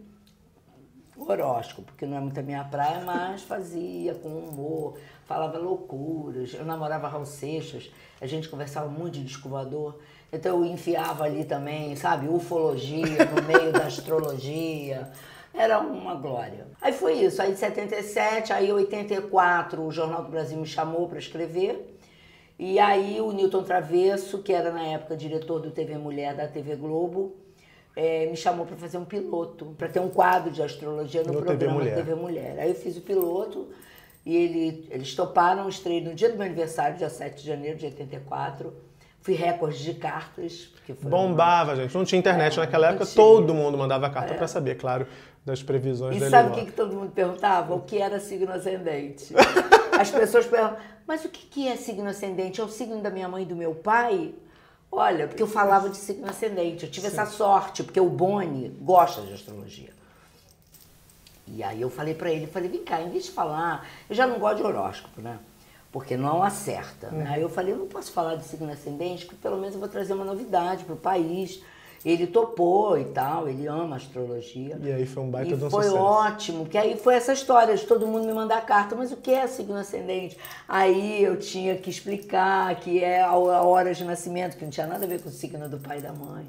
horóscopo, 1.17 1.84
porque 1.84 2.05
não 2.05 2.17
é 2.17 2.20
muito 2.20 2.39
a 2.39 2.43
minha 2.43 2.63
praia, 2.63 3.01
mas 3.05 3.41
fazia 3.43 4.15
com 4.15 4.29
humor, 4.29 4.98
falava 5.25 5.58
loucuras. 5.58 6.53
Eu 6.53 6.65
namorava 6.65 7.08
Raul 7.08 7.25
Seixas, 7.25 7.91
a 8.20 8.25
gente 8.25 8.50
conversava 8.50 8.88
muito 8.88 9.13
de 9.13 9.24
descovador, 9.24 10.00
então 10.32 10.63
eu 10.63 10.65
enfiava 10.65 11.25
ali 11.25 11.46
também, 11.46 11.96
sabe, 11.96 12.27
ufologia 12.27 13.25
no 13.25 13.41
meio 13.43 13.72
da 13.72 13.86
astrologia. 13.86 15.12
Era 15.53 15.79
uma 15.79 16.15
glória. 16.15 16.65
Aí 16.82 16.91
foi 16.91 17.13
isso. 17.13 17.39
Aí 17.39 17.51
em 17.51 17.55
77, 17.55 18.51
aí 18.51 18.70
em 18.70 18.72
84, 18.72 19.84
o 19.84 19.91
Jornal 19.91 20.24
do 20.24 20.32
Brasil 20.32 20.58
me 20.58 20.65
chamou 20.65 21.08
para 21.08 21.20
escrever. 21.20 21.96
E 22.58 22.79
aí 22.79 23.22
o 23.22 23.32
Newton 23.32 23.63
Travesso, 23.63 24.41
que 24.41 24.51
era 24.51 24.72
na 24.72 24.84
época 24.84 25.15
diretor 25.15 25.60
do 25.60 25.70
TV 25.70 25.98
Mulher 25.98 26.36
da 26.36 26.48
TV 26.48 26.75
Globo, 26.75 27.36
é, 27.95 28.25
me 28.25 28.35
chamou 28.35 28.65
para 28.65 28.75
fazer 28.75 28.97
um 28.97 29.05
piloto, 29.05 29.75
para 29.77 29.88
ter 29.88 30.00
um 30.00 30.09
quadro 30.09 30.51
de 30.51 30.62
astrologia 30.62 31.23
no, 31.23 31.33
no 31.33 31.41
programa 31.41 31.57
TV 31.57 31.73
Mulher. 31.73 31.95
TV 31.95 32.15
Mulher. 32.15 32.59
Aí 32.59 32.69
eu 32.69 32.75
fiz 32.75 32.97
o 32.97 33.01
piloto 33.01 33.67
e 34.25 34.35
ele, 34.35 34.88
eles 34.89 35.13
toparam, 35.13 35.67
estrei 35.69 36.01
no 36.01 36.15
dia 36.15 36.29
do 36.29 36.38
meu 36.38 36.45
aniversário, 36.45 36.97
dia 36.97 37.09
7 37.09 37.41
de 37.41 37.47
janeiro 37.47 37.77
de 37.77 37.85
84. 37.85 38.73
Fui 39.21 39.35
recorde 39.35 39.81
de 39.81 39.93
cartas. 39.93 40.69
Bombava, 41.01 41.71
uma... 41.71 41.81
gente. 41.81 41.95
Não 41.95 42.03
tinha 42.03 42.19
internet 42.19 42.57
é, 42.57 42.62
naquela 42.62 42.89
época, 42.89 43.05
tinha. 43.05 43.15
todo 43.15 43.53
mundo 43.53 43.77
mandava 43.77 44.09
carta 44.09 44.33
é. 44.33 44.38
para 44.38 44.47
saber, 44.47 44.75
claro, 44.75 45.07
das 45.45 45.63
previsões 45.63 46.21
E 46.21 46.29
sabe 46.29 46.50
o 46.50 46.53
que, 46.53 46.65
que 46.65 46.71
todo 46.71 46.95
mundo 46.95 47.12
perguntava? 47.12 47.73
O 47.73 47.81
que 47.81 48.00
era 48.00 48.19
signo 48.19 48.51
ascendente? 48.51 49.33
As 49.97 50.09
pessoas 50.09 50.45
perguntam, 50.45 50.77
mas 51.07 51.23
o 51.23 51.29
que 51.29 51.67
é 51.67 51.75
signo 51.75 52.09
ascendente? 52.09 52.59
É 52.59 52.63
o 52.63 52.67
signo 52.67 53.01
da 53.01 53.09
minha 53.09 53.29
mãe 53.29 53.43
e 53.43 53.45
do 53.45 53.55
meu 53.55 53.75
pai? 53.75 54.33
Olha, 54.95 55.27
porque 55.27 55.41
eu 55.41 55.47
falava 55.47 55.89
de 55.89 55.97
signo 55.97 56.29
ascendente. 56.29 56.85
Eu 56.85 56.91
tive 56.91 57.09
Sim. 57.09 57.13
essa 57.13 57.25
sorte, 57.25 57.83
porque 57.83 58.00
o 58.00 58.09
Boni 58.09 58.69
gosta 58.81 59.21
de 59.21 59.33
astrologia. 59.33 59.91
E 61.47 61.63
aí 61.63 61.81
eu 61.81 61.89
falei 61.89 62.13
para 62.13 62.31
ele, 62.31 62.47
falei, 62.47 62.69
vem 62.69 62.83
cá, 62.83 63.01
em 63.01 63.09
vez 63.09 63.25
de 63.25 63.31
falar, 63.31 63.85
eu 64.09 64.15
já 64.15 64.25
não 64.25 64.39
gosto 64.39 64.57
de 64.57 64.63
horóscopo, 64.63 65.21
né? 65.21 65.39
porque 65.93 66.17
não 66.17 66.41
acerta. 66.41 67.12
Né? 67.12 67.27
Aí 67.29 67.41
eu 67.43 67.47
falei, 67.47 67.71
eu 67.71 67.77
não 67.77 67.85
posso 67.85 68.12
falar 68.12 68.35
de 68.35 68.43
signo 68.45 68.69
ascendente, 68.71 69.25
porque 69.25 69.39
pelo 69.39 69.57
menos 69.57 69.75
eu 69.75 69.79
vou 69.79 69.88
trazer 69.88 70.13
uma 70.13 70.25
novidade 70.25 70.83
para 70.83 70.95
o 70.95 70.97
país. 70.97 71.63
Ele 72.05 72.27
topou 72.27 72.98
e 72.98 73.05
tal, 73.05 73.48
ele 73.48 73.65
ama 73.65 73.95
astrologia. 73.95 74.77
E 74.81 74.91
aí 74.91 75.05
foi 75.05 75.24
um 75.24 75.29
baita 75.29 75.53
e 75.53 75.57
de 75.57 75.63
um 75.63 75.69
foi 75.69 75.86
sucesso. 75.86 76.03
ótimo, 76.03 76.65
que 76.65 76.77
aí 76.77 76.98
foi 76.98 77.15
essa 77.15 77.31
história 77.31 77.75
de 77.77 77.86
todo 77.86 78.05
mundo 78.05 78.27
me 78.27 78.33
mandar 78.33 78.65
carta, 78.65 78.93
mas 78.93 79.12
o 79.13 79.17
que 79.17 79.31
é 79.31 79.48
signo 79.48 79.77
ascendente? 79.77 80.38
Aí 80.67 81.24
eu 81.24 81.38
tinha 81.38 81.77
que 81.77 81.89
explicar 81.89 82.75
que 82.75 83.01
é 83.01 83.22
a 83.22 83.33
hora 83.33 83.93
de 83.93 84.03
nascimento, 84.03 84.57
que 84.57 84.65
não 84.65 84.72
tinha 84.72 84.86
nada 84.86 85.05
a 85.05 85.07
ver 85.07 85.22
com 85.22 85.29
o 85.29 85.31
signo 85.31 85.69
do 85.69 85.77
pai 85.77 86.00
e 86.00 86.01
da 86.01 86.12
mãe. 86.12 86.45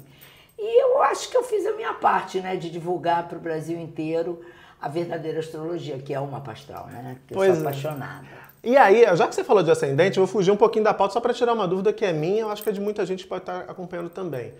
E 0.59 0.81
eu 0.83 1.01
acho 1.03 1.29
que 1.29 1.37
eu 1.37 1.43
fiz 1.43 1.65
a 1.65 1.73
minha 1.73 1.93
parte, 1.93 2.39
né, 2.39 2.55
de 2.57 2.69
divulgar 2.69 3.27
para 3.27 3.37
o 3.37 3.41
Brasil 3.41 3.79
inteiro 3.79 4.41
a 4.81 4.89
verdadeira 4.89 5.39
astrologia, 5.39 5.97
que 5.99 6.13
é 6.13 6.19
uma 6.19 6.41
pastral, 6.41 6.87
né? 6.87 7.17
Que 7.27 7.33
Pois 7.33 7.47
eu 7.47 7.53
é. 7.53 7.57
sou 7.57 7.67
apaixonada. 7.67 8.27
E 8.63 8.75
aí, 8.75 9.05
já 9.15 9.27
que 9.27 9.35
você 9.35 9.43
falou 9.43 9.63
de 9.63 9.71
ascendente, 9.71 10.17
eu 10.17 10.25
vou 10.25 10.31
fugir 10.31 10.51
um 10.51 10.57
pouquinho 10.57 10.83
da 10.83 10.93
pauta 10.93 11.13
só 11.13 11.21
para 11.21 11.33
tirar 11.33 11.53
uma 11.53 11.67
dúvida 11.67 11.93
que 11.93 12.03
é 12.03 12.11
minha, 12.11 12.41
eu 12.41 12.49
acho 12.49 12.63
que 12.63 12.69
é 12.69 12.71
de 12.71 12.81
muita 12.81 13.05
gente 13.05 13.23
que 13.23 13.29
pode 13.29 13.43
estar 13.43 13.59
acompanhando 13.61 14.09
também. 14.09 14.53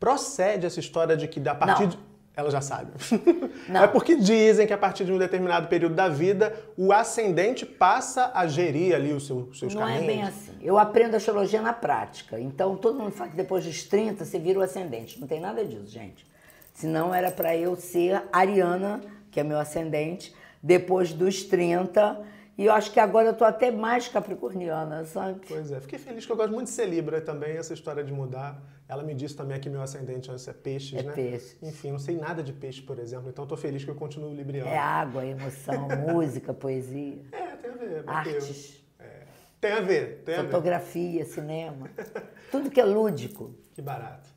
Procede 0.00 0.66
essa 0.66 0.80
história 0.80 1.16
de 1.16 1.28
que 1.28 1.46
a 1.48 1.54
partir 1.54 1.82
Não. 1.82 1.88
de... 1.90 1.98
Ela 2.34 2.50
já 2.50 2.60
sabe. 2.62 2.92
Não. 3.68 3.82
É 3.84 3.86
porque 3.86 4.16
dizem 4.16 4.66
que 4.66 4.72
a 4.72 4.78
partir 4.78 5.04
de 5.04 5.12
um 5.12 5.18
determinado 5.18 5.68
período 5.68 5.94
da 5.94 6.08
vida, 6.08 6.54
o 6.76 6.90
ascendente 6.90 7.66
passa 7.66 8.30
a 8.32 8.46
gerir 8.46 8.94
ali 8.94 9.12
os 9.12 9.26
seu- 9.26 9.48
os 9.50 9.58
seus 9.58 9.74
Não 9.74 9.82
é 9.86 9.94
caminhos. 9.98 10.06
bem 10.06 10.22
assim. 10.22 10.52
Eu 10.62 10.78
aprendo 10.78 11.16
astrologia 11.16 11.60
na 11.60 11.72
prática. 11.74 12.40
Então 12.40 12.76
todo 12.76 12.98
mundo 12.98 13.10
fala 13.12 13.28
que 13.30 13.36
depois 13.36 13.64
dos 13.64 13.84
30 13.84 14.24
você 14.24 14.38
vira 14.38 14.58
o 14.58 14.62
ascendente. 14.62 15.20
Não 15.20 15.28
tem 15.28 15.38
nada 15.40 15.62
disso, 15.64 15.86
gente. 15.88 16.24
Senão 16.72 17.14
era 17.14 17.30
para 17.30 17.54
eu 17.54 17.76
ser 17.76 18.22
ariana, 18.32 19.02
que 19.30 19.38
é 19.38 19.42
meu 19.44 19.58
ascendente, 19.58 20.34
depois 20.62 21.12
dos 21.12 21.42
30. 21.42 22.18
E 22.60 22.66
eu 22.66 22.72
acho 22.74 22.92
que 22.92 23.00
agora 23.00 23.28
eu 23.28 23.32
tô 23.34 23.42
até 23.42 23.70
mais 23.70 24.06
capricorniana, 24.08 25.02
sabe? 25.06 25.40
Pois 25.48 25.72
é, 25.72 25.80
fiquei 25.80 25.98
feliz 25.98 26.26
que 26.26 26.32
eu 26.32 26.36
gosto 26.36 26.52
muito 26.52 26.66
de 26.66 26.72
ser 26.74 26.84
Libra 26.86 27.18
também, 27.18 27.56
essa 27.56 27.72
história 27.72 28.04
de 28.04 28.12
mudar. 28.12 28.60
Ela 28.86 29.02
me 29.02 29.14
disse 29.14 29.34
também 29.34 29.58
que 29.58 29.70
meu 29.70 29.80
ascendente 29.80 30.30
antes 30.30 30.46
é 30.46 30.52
peixes, 30.52 30.98
É 30.98 31.02
né? 31.02 31.12
peixes. 31.12 31.56
Enfim, 31.62 31.90
não 31.92 31.98
sei 31.98 32.16
nada 32.18 32.42
de 32.42 32.52
peixe, 32.52 32.82
por 32.82 32.98
exemplo, 32.98 33.30
então 33.30 33.46
tô 33.46 33.56
feliz 33.56 33.82
que 33.82 33.90
eu 33.90 33.94
continuo 33.94 34.34
libriano. 34.34 34.68
É 34.68 34.76
água, 34.76 35.24
emoção, 35.24 35.88
música, 36.12 36.52
poesia, 36.52 37.22
É, 37.32 37.46
tem 37.56 37.70
a 37.70 37.74
ver, 37.76 38.02
bateu. 38.02 38.32
artes, 38.34 38.84
É, 38.98 39.22
tem 39.58 39.72
a 39.72 39.80
ver, 39.80 40.22
tem 40.26 40.34
a 40.34 40.42
ver. 40.42 40.50
fotografia, 40.50 41.24
cinema. 41.24 41.88
Tudo 42.52 42.70
que 42.70 42.78
é 42.80 42.84
lúdico. 42.84 43.54
Que 43.72 43.80
barato. 43.80 44.28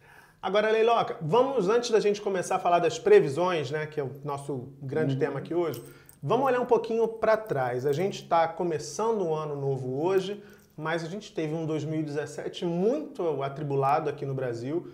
Agora, 0.42 0.70
Leiloca, 0.72 1.18
vamos, 1.22 1.68
antes 1.68 1.89
da 1.89 2.00
gente 2.00 2.22
começar 2.22 2.56
a 2.56 2.60
falar 2.60 2.80
das 2.80 2.98
previsões, 3.00 3.70
né, 3.72 3.86
que 3.86 4.00
é 4.00 4.03
o 4.03 4.12
nosso 4.24 4.74
grande 4.82 5.15
tema 5.18 5.39
aqui 5.39 5.53
hoje, 5.53 5.84
vamos 6.24 6.46
olhar 6.46 6.62
um 6.62 6.65
pouquinho 6.65 7.06
para 7.06 7.36
trás. 7.36 7.86
A 7.86 7.92
gente 7.92 8.24
está 8.24 8.48
começando 8.48 9.22
um 9.24 9.36
ano 9.36 9.60
novo 9.60 10.01
hoje, 10.01 10.42
mas 10.77 11.03
a 11.03 11.08
gente 11.08 11.34
teve 11.34 11.53
um 11.53 11.65
2017 11.65 12.65
muito 12.65 13.44
atribulado 13.44 14.10
aqui 14.10 14.25
no 14.25 14.34
Brasil, 14.34 14.88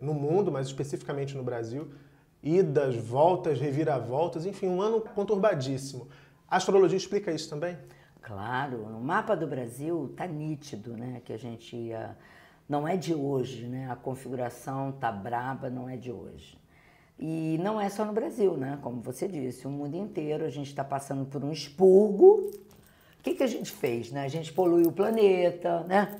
no 0.00 0.14
mundo, 0.14 0.52
mas 0.52 0.68
especificamente 0.68 1.36
no 1.36 1.42
Brasil. 1.42 1.90
Idas, 2.40 2.94
voltas, 2.94 3.60
reviravoltas, 3.60 4.46
enfim, 4.46 4.68
um 4.68 4.80
ano 4.80 5.00
conturbadíssimo. 5.00 6.06
A 6.48 6.56
astrologia 6.56 6.96
explica 6.96 7.32
isso 7.32 7.50
também? 7.50 7.76
Claro, 8.22 8.88
no 8.88 9.00
mapa 9.00 9.34
do 9.36 9.46
Brasil 9.46 10.14
tá 10.16 10.26
nítido, 10.26 10.96
né? 10.96 11.20
Que 11.24 11.32
a 11.32 11.38
gente 11.38 11.76
ia. 11.76 12.16
Não 12.68 12.86
é 12.86 12.96
de 12.96 13.14
hoje, 13.14 13.66
né? 13.66 13.90
A 13.90 13.96
configuração 13.96 14.92
tá 14.92 15.10
braba, 15.10 15.68
não 15.68 15.88
é 15.88 15.96
de 15.96 16.12
hoje. 16.12 16.56
E 17.18 17.58
não 17.62 17.80
é 17.80 17.88
só 17.88 18.04
no 18.04 18.12
Brasil, 18.12 18.56
né? 18.56 18.78
Como 18.82 19.00
você 19.00 19.26
disse, 19.26 19.66
o 19.66 19.70
mundo 19.70 19.96
inteiro 19.96 20.44
a 20.44 20.50
gente 20.50 20.68
está 20.68 20.84
passando 20.84 21.24
por 21.24 21.42
um 21.42 21.50
expurgo. 21.50 22.50
O 23.18 23.22
que, 23.22 23.34
que 23.34 23.42
a 23.42 23.46
gente 23.46 23.72
fez, 23.72 24.12
né? 24.12 24.24
A 24.24 24.28
gente 24.28 24.52
poluiu 24.52 24.88
o 24.88 24.92
planeta, 24.92 25.80
né? 25.84 26.16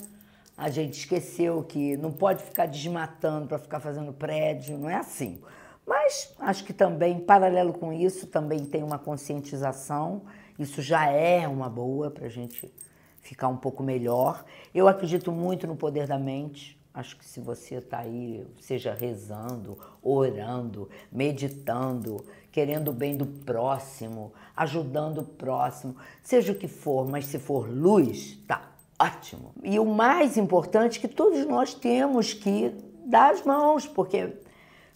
A 0.56 0.70
gente 0.70 0.98
esqueceu 0.98 1.62
que 1.62 1.96
não 1.98 2.10
pode 2.10 2.42
ficar 2.42 2.66
desmatando 2.66 3.46
para 3.46 3.58
ficar 3.58 3.78
fazendo 3.78 4.12
prédio, 4.12 4.78
não 4.78 4.88
é 4.88 4.94
assim. 4.94 5.40
Mas 5.86 6.34
acho 6.40 6.64
que 6.64 6.72
também, 6.72 7.20
paralelo 7.20 7.74
com 7.74 7.92
isso, 7.92 8.26
também 8.26 8.64
tem 8.64 8.82
uma 8.82 8.98
conscientização. 8.98 10.22
Isso 10.58 10.80
já 10.80 11.10
é 11.10 11.46
uma 11.46 11.68
boa 11.68 12.10
para 12.10 12.26
a 12.26 12.30
gente 12.30 12.72
ficar 13.20 13.48
um 13.48 13.56
pouco 13.56 13.82
melhor. 13.82 14.44
Eu 14.74 14.88
acredito 14.88 15.30
muito 15.30 15.66
no 15.66 15.76
poder 15.76 16.06
da 16.06 16.18
mente. 16.18 16.76
Acho 16.96 17.14
que 17.18 17.26
se 17.26 17.40
você 17.40 17.74
está 17.74 17.98
aí, 17.98 18.46
seja 18.58 18.94
rezando, 18.94 19.76
orando, 20.02 20.88
meditando, 21.12 22.24
querendo 22.50 22.88
o 22.88 22.94
bem 22.94 23.18
do 23.18 23.26
próximo, 23.26 24.32
ajudando 24.56 25.18
o 25.18 25.24
próximo, 25.24 25.94
seja 26.22 26.52
o 26.52 26.54
que 26.54 26.66
for, 26.66 27.06
mas 27.06 27.26
se 27.26 27.38
for 27.38 27.68
luz, 27.68 28.38
tá 28.48 28.72
ótimo. 28.98 29.52
E 29.62 29.78
o 29.78 29.84
mais 29.84 30.38
importante 30.38 30.98
é 30.98 31.02
que 31.02 31.14
todos 31.14 31.46
nós 31.46 31.74
temos 31.74 32.32
que 32.32 32.74
dar 33.04 33.34
as 33.34 33.42
mãos, 33.42 33.86
porque 33.86 34.32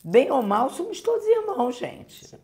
bem 0.03 0.31
ou 0.31 0.43
mal 0.43 0.71
somos 0.71 1.03
todos 1.03 1.27
irmãos, 1.27 1.77
gente. 1.77 2.35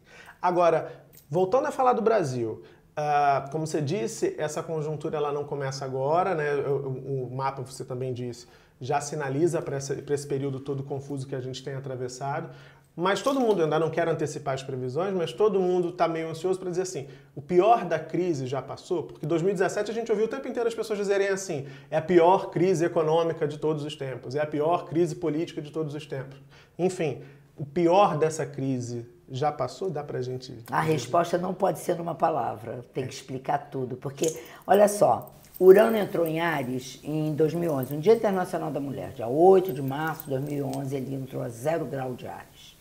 Agora, 0.42 1.02
voltando 1.30 1.64
a 1.64 1.72
falar 1.72 1.94
do 1.94 2.02
Brasil, 2.02 2.62
ah, 2.94 3.48
como 3.50 3.66
você 3.66 3.80
disse, 3.80 4.34
essa 4.36 4.62
conjuntura 4.62 5.16
ela 5.16 5.32
não 5.32 5.44
começa 5.44 5.82
agora, 5.82 6.34
né? 6.34 6.56
O, 6.56 7.28
o 7.30 7.34
mapa, 7.34 7.62
você 7.62 7.86
também 7.86 8.12
disse, 8.12 8.46
já 8.80 9.00
sinaliza 9.00 9.62
para 9.62 9.76
esse 9.78 10.26
período 10.26 10.60
todo 10.60 10.82
confuso 10.82 11.26
que 11.26 11.34
a 11.34 11.40
gente 11.40 11.62
tem 11.62 11.74
atravessado. 11.74 12.50
Mas 12.98 13.20
todo 13.20 13.38
mundo, 13.38 13.62
ainda 13.62 13.78
não 13.78 13.90
quero 13.90 14.10
antecipar 14.10 14.54
as 14.54 14.62
previsões, 14.62 15.12
mas 15.12 15.30
todo 15.30 15.60
mundo 15.60 15.90
está 15.90 16.08
meio 16.08 16.30
ansioso 16.30 16.58
para 16.58 16.70
dizer 16.70 16.82
assim: 16.82 17.06
o 17.34 17.42
pior 17.42 17.84
da 17.84 17.98
crise 17.98 18.46
já 18.46 18.62
passou? 18.62 19.02
Porque 19.02 19.26
2017 19.26 19.90
a 19.90 19.94
gente 19.94 20.10
ouviu 20.10 20.24
o 20.24 20.28
tempo 20.28 20.48
inteiro 20.48 20.66
as 20.66 20.74
pessoas 20.74 20.98
dizerem 20.98 21.28
assim: 21.28 21.66
é 21.90 21.98
a 21.98 22.02
pior 22.02 22.48
crise 22.48 22.86
econômica 22.86 23.46
de 23.46 23.58
todos 23.58 23.84
os 23.84 23.94
tempos, 23.94 24.34
é 24.34 24.40
a 24.40 24.46
pior 24.46 24.86
crise 24.86 25.14
política 25.14 25.60
de 25.60 25.70
todos 25.70 25.94
os 25.94 26.06
tempos. 26.06 26.40
Enfim, 26.78 27.22
o 27.54 27.66
pior 27.66 28.16
dessa 28.16 28.46
crise 28.46 29.06
já 29.30 29.52
passou? 29.52 29.90
Dá 29.90 30.02
pra 30.02 30.22
gente. 30.22 30.56
A 30.70 30.80
resposta 30.80 31.36
não 31.36 31.52
pode 31.52 31.80
ser 31.80 31.96
numa 31.96 32.14
palavra, 32.14 32.82
tem 32.94 33.06
que 33.06 33.12
explicar 33.12 33.58
tudo. 33.70 33.96
Porque, 33.96 34.34
olha 34.66 34.88
só, 34.88 35.34
Urano 35.58 35.96
entrou 35.96 36.26
em 36.26 36.38
Ares 36.40 37.00
em 37.02 37.32
2011, 37.34 37.94
no 37.94 38.00
Dia 38.00 38.12
Internacional 38.14 38.70
da 38.70 38.78
Mulher, 38.78 39.12
dia 39.12 39.26
8 39.26 39.72
de 39.72 39.80
março 39.80 40.24
de 40.24 40.30
2011, 40.30 40.94
ele 40.94 41.14
entrou 41.14 41.42
a 41.42 41.48
zero 41.48 41.86
grau 41.86 42.12
de 42.14 42.26
Ares. 42.26 42.76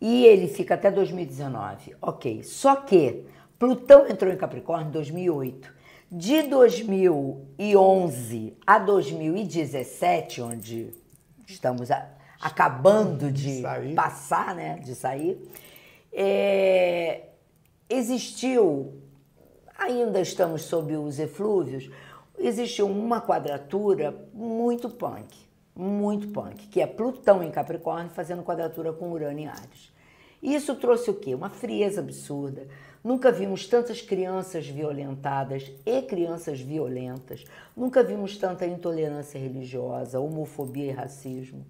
E 0.00 0.24
ele 0.24 0.46
fica 0.46 0.74
até 0.74 0.88
2019, 0.90 1.96
ok. 2.00 2.44
Só 2.44 2.76
que 2.76 3.24
Plutão 3.58 4.06
entrou 4.08 4.32
em 4.32 4.36
Capricórnio 4.36 4.86
em 4.88 4.92
2008. 4.92 5.74
De 6.12 6.42
2011 6.42 8.54
a 8.64 8.78
2017, 8.78 10.40
onde 10.42 10.92
estamos 11.48 11.90
a- 11.90 12.08
acabando 12.40 13.32
de 13.32 13.62
Sair. 13.62 13.94
passar, 13.94 14.54
né, 14.54 14.78
de 14.84 14.94
sair, 14.94 15.36
é, 16.12 17.22
existiu, 17.90 18.92
ainda 19.78 20.20
estamos 20.20 20.62
sob 20.62 20.96
os 20.96 21.18
eflúvios, 21.18 21.90
existiu 22.38 22.86
uma 22.86 23.20
quadratura 23.20 24.14
muito 24.32 24.88
punk, 24.88 25.36
muito 25.74 26.28
punk, 26.28 26.66
que 26.68 26.80
é 26.80 26.86
Plutão 26.86 27.42
em 27.42 27.50
Capricórnio 27.50 28.10
fazendo 28.10 28.42
quadratura 28.42 28.92
com 28.92 29.10
Urano 29.10 29.38
em 29.38 29.46
Ares. 29.46 29.92
Isso 30.42 30.74
trouxe 30.76 31.10
o 31.10 31.14
quê? 31.14 31.34
Uma 31.34 31.50
frieza 31.50 32.00
absurda. 32.00 32.66
Nunca 33.02 33.32
vimos 33.32 33.66
tantas 33.66 34.02
crianças 34.02 34.66
violentadas 34.66 35.72
e 35.84 36.02
crianças 36.02 36.60
violentas. 36.60 37.44
Nunca 37.76 38.02
vimos 38.02 38.36
tanta 38.36 38.66
intolerância 38.66 39.38
religiosa, 39.38 40.20
homofobia 40.20 40.86
e 40.86 40.90
racismo. 40.90 41.64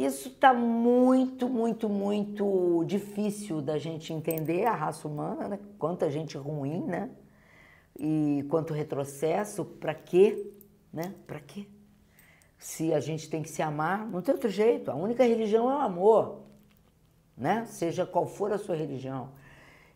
Isso 0.00 0.28
está 0.28 0.54
muito, 0.54 1.46
muito, 1.46 1.86
muito 1.86 2.82
difícil 2.86 3.60
da 3.60 3.76
gente 3.76 4.14
entender 4.14 4.64
a 4.64 4.74
raça 4.74 5.06
humana, 5.06 5.46
né? 5.46 5.58
Quanta 5.78 6.10
gente 6.10 6.38
ruim, 6.38 6.82
né? 6.86 7.10
E 7.98 8.46
quanto 8.48 8.72
retrocesso, 8.72 9.62
para 9.62 9.92
quê? 9.92 10.54
Né? 10.90 11.14
Para 11.26 11.38
quê? 11.38 11.66
Se 12.56 12.94
a 12.94 13.00
gente 13.00 13.28
tem 13.28 13.42
que 13.42 13.50
se 13.50 13.60
amar, 13.60 14.06
não 14.06 14.22
tem 14.22 14.32
outro 14.34 14.48
jeito. 14.48 14.90
A 14.90 14.94
única 14.94 15.22
religião 15.22 15.70
é 15.70 15.74
o 15.74 15.80
amor, 15.80 16.44
né? 17.36 17.66
Seja 17.66 18.06
qual 18.06 18.26
for 18.26 18.54
a 18.54 18.58
sua 18.58 18.76
religião. 18.76 19.32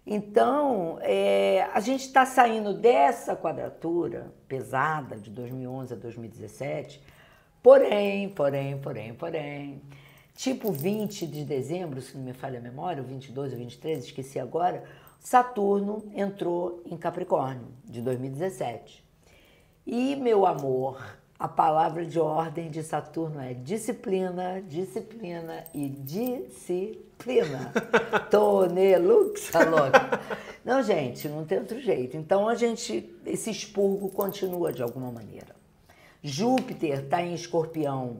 Então, 0.06 0.98
é, 1.00 1.62
a 1.72 1.80
gente 1.80 2.02
está 2.02 2.26
saindo 2.26 2.74
dessa 2.74 3.34
quadratura 3.34 4.34
pesada 4.46 5.16
de 5.16 5.30
2011 5.30 5.94
a 5.94 5.96
2017, 5.96 7.02
porém, 7.64 8.28
porém, 8.28 8.76
porém, 8.76 9.14
porém, 9.14 9.82
tipo 10.36 10.70
20 10.70 11.26
de 11.26 11.46
dezembro, 11.46 12.02
se 12.02 12.14
não 12.14 12.22
me 12.22 12.34
falha 12.34 12.58
a 12.58 12.62
memória, 12.62 13.02
ou 13.02 13.08
22 13.08 13.52
ou 13.54 13.58
23, 13.58 14.04
esqueci 14.04 14.38
agora, 14.38 14.84
Saturno 15.18 16.04
entrou 16.14 16.82
em 16.84 16.94
Capricórnio, 16.94 17.68
de 17.86 18.02
2017. 18.02 19.02
E, 19.86 20.14
meu 20.14 20.44
amor, 20.44 21.16
a 21.38 21.48
palavra 21.48 22.04
de 22.04 22.20
ordem 22.20 22.70
de 22.70 22.82
Saturno 22.82 23.40
é 23.40 23.54
disciplina, 23.54 24.60
disciplina 24.68 25.64
e 25.72 25.88
disciplina. 25.88 27.72
Toneluxa 28.30 29.64
louca. 29.64 30.20
Não, 30.62 30.82
gente, 30.82 31.28
não 31.30 31.46
tem 31.46 31.60
outro 31.60 31.80
jeito. 31.80 32.14
Então 32.14 32.46
a 32.46 32.54
gente, 32.54 33.10
esse 33.24 33.50
expurgo 33.50 34.10
continua 34.10 34.70
de 34.70 34.82
alguma 34.82 35.10
maneira. 35.10 35.63
Júpiter 36.26 37.00
está 37.00 37.22
em 37.22 37.34
escorpião. 37.34 38.16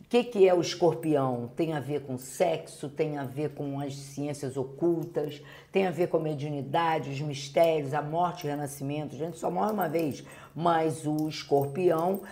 O 0.00 0.04
que, 0.10 0.24
que 0.24 0.48
é 0.48 0.52
o 0.52 0.60
escorpião? 0.60 1.48
Tem 1.54 1.74
a 1.74 1.78
ver 1.78 2.00
com 2.00 2.18
sexo, 2.18 2.88
tem 2.88 3.18
a 3.18 3.22
ver 3.22 3.50
com 3.50 3.78
as 3.78 3.94
ciências 3.94 4.56
ocultas, 4.56 5.40
tem 5.70 5.86
a 5.86 5.92
ver 5.92 6.08
com 6.08 6.16
a 6.16 6.20
mediunidade, 6.20 7.08
os 7.08 7.20
mistérios, 7.20 7.94
a 7.94 8.02
morte 8.02 8.46
o 8.46 8.50
renascimento. 8.50 9.14
A 9.14 9.18
gente 9.18 9.38
só 9.38 9.48
morre 9.48 9.70
uma 9.70 9.88
vez, 9.88 10.24
mas 10.56 11.06
o 11.06 11.28
escorpião 11.28 12.22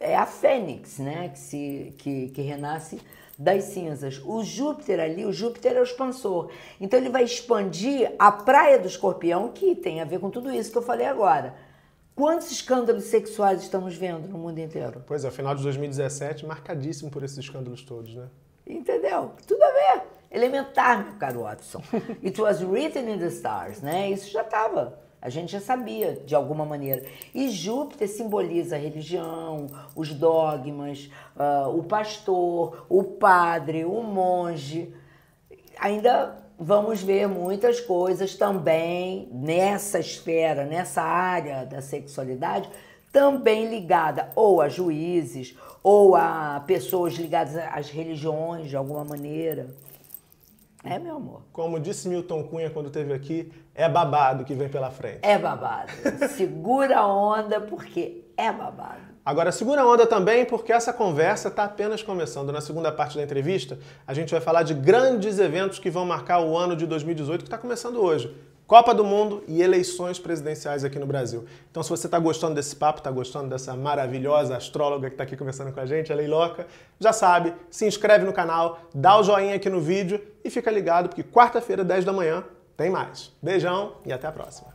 é 0.00 0.16
a 0.16 0.24
fênix, 0.24 0.98
né? 0.98 1.28
Que, 1.28 1.38
se, 1.38 1.94
que, 1.98 2.28
que 2.28 2.40
renasce 2.40 2.98
das 3.38 3.64
cinzas. 3.64 4.22
O 4.24 4.42
Júpiter 4.42 5.00
ali, 5.00 5.26
o 5.26 5.34
Júpiter 5.34 5.76
é 5.76 5.80
o 5.80 5.84
expansor. 5.84 6.50
Então 6.80 6.98
ele 6.98 7.10
vai 7.10 7.24
expandir 7.24 8.10
a 8.18 8.32
praia 8.32 8.78
do 8.78 8.88
escorpião, 8.88 9.50
que 9.50 9.74
tem 9.74 10.00
a 10.00 10.06
ver 10.06 10.18
com 10.18 10.30
tudo 10.30 10.50
isso 10.50 10.72
que 10.72 10.78
eu 10.78 10.82
falei 10.82 11.04
agora. 11.04 11.54
Quantos 12.14 12.50
escândalos 12.50 13.04
sexuais 13.04 13.62
estamos 13.62 13.96
vendo 13.96 14.28
no 14.28 14.38
mundo 14.38 14.58
inteiro? 14.58 15.02
Pois 15.06 15.24
é, 15.24 15.30
final 15.30 15.54
de 15.54 15.62
2017 15.62 16.44
marcadíssimo 16.44 17.10
por 17.10 17.22
esses 17.22 17.38
escândalos 17.38 17.82
todos, 17.82 18.14
né? 18.14 18.28
Entendeu? 18.66 19.32
Tudo 19.46 19.62
a 19.62 19.72
ver. 19.72 20.02
Elementar, 20.30 21.04
meu 21.04 21.14
caro 21.14 21.40
Watson. 21.42 21.82
It 22.22 22.40
was 22.40 22.62
written 22.62 23.08
in 23.08 23.18
the 23.18 23.28
stars, 23.28 23.80
né? 23.80 24.10
Isso 24.10 24.30
já 24.30 24.42
estava. 24.42 25.00
A 25.22 25.28
gente 25.28 25.52
já 25.52 25.60
sabia, 25.60 26.14
de 26.14 26.34
alguma 26.34 26.64
maneira. 26.64 27.04
E 27.34 27.50
Júpiter 27.50 28.08
simboliza 28.08 28.76
a 28.76 28.78
religião, 28.78 29.66
os 29.94 30.14
dogmas, 30.14 31.10
uh, 31.36 31.68
o 31.76 31.82
pastor, 31.82 32.86
o 32.88 33.04
padre, 33.04 33.84
o 33.84 34.02
monge. 34.02 34.94
Ainda 35.78 36.39
vamos 36.60 37.02
ver 37.02 37.26
muitas 37.26 37.80
coisas 37.80 38.36
também 38.36 39.28
nessa 39.32 39.98
esfera, 39.98 40.66
nessa 40.66 41.00
área 41.00 41.64
da 41.64 41.80
sexualidade, 41.80 42.68
também 43.10 43.68
ligada 43.68 44.30
ou 44.36 44.60
a 44.60 44.68
juízes, 44.68 45.56
ou 45.82 46.14
a 46.14 46.62
pessoas 46.66 47.14
ligadas 47.14 47.56
às 47.56 47.88
religiões 47.88 48.68
de 48.68 48.76
alguma 48.76 49.04
maneira. 49.04 49.68
É, 50.84 50.98
meu 50.98 51.16
amor. 51.16 51.42
Como 51.52 51.80
disse 51.80 52.08
Milton 52.08 52.44
Cunha 52.44 52.70
quando 52.70 52.86
esteve 52.86 53.12
aqui, 53.12 53.52
é 53.74 53.88
babado 53.88 54.44
que 54.44 54.54
vem 54.54 54.68
pela 54.68 54.90
frente. 54.90 55.20
É 55.22 55.38
babado. 55.38 55.90
Segura 56.36 56.98
a 56.98 57.06
onda 57.06 57.60
porque 57.60 58.24
é 58.36 58.52
babado. 58.52 59.09
Agora, 59.30 59.52
segura 59.52 59.82
a 59.82 59.86
onda 59.86 60.08
também 60.08 60.44
porque 60.44 60.72
essa 60.72 60.92
conversa 60.92 61.46
está 61.46 61.62
apenas 61.62 62.02
começando. 62.02 62.50
Na 62.50 62.60
segunda 62.60 62.90
parte 62.90 63.16
da 63.16 63.22
entrevista, 63.22 63.78
a 64.04 64.12
gente 64.12 64.32
vai 64.32 64.40
falar 64.40 64.64
de 64.64 64.74
grandes 64.74 65.38
eventos 65.38 65.78
que 65.78 65.88
vão 65.88 66.04
marcar 66.04 66.40
o 66.40 66.58
ano 66.58 66.74
de 66.74 66.84
2018 66.84 67.42
que 67.42 67.46
está 67.46 67.56
começando 67.56 68.02
hoje. 68.02 68.36
Copa 68.66 68.92
do 68.92 69.04
Mundo 69.04 69.44
e 69.46 69.62
eleições 69.62 70.18
presidenciais 70.18 70.82
aqui 70.82 70.98
no 70.98 71.06
Brasil. 71.06 71.44
Então, 71.70 71.80
se 71.80 71.90
você 71.90 72.08
está 72.08 72.18
gostando 72.18 72.56
desse 72.56 72.74
papo, 72.74 72.98
está 72.98 73.10
gostando 73.12 73.48
dessa 73.48 73.76
maravilhosa 73.76 74.56
astróloga 74.56 75.08
que 75.08 75.14
está 75.14 75.22
aqui 75.22 75.36
conversando 75.36 75.70
com 75.70 75.78
a 75.78 75.86
gente, 75.86 76.12
a 76.12 76.16
Leiloca, 76.16 76.66
já 76.98 77.12
sabe, 77.12 77.54
se 77.70 77.86
inscreve 77.86 78.24
no 78.24 78.32
canal, 78.32 78.80
dá 78.92 79.16
o 79.16 79.22
joinha 79.22 79.54
aqui 79.54 79.70
no 79.70 79.80
vídeo 79.80 80.20
e 80.42 80.50
fica 80.50 80.72
ligado 80.72 81.08
porque 81.08 81.22
quarta-feira, 81.22 81.84
10 81.84 82.04
da 82.04 82.12
manhã, 82.12 82.42
tem 82.76 82.90
mais. 82.90 83.30
Beijão 83.40 83.92
e 84.04 84.12
até 84.12 84.26
a 84.26 84.32
próxima. 84.32 84.74